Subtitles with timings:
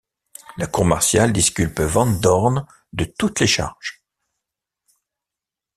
[0.57, 4.01] La cour martiale disculpe Van Dorn de toutes les charges.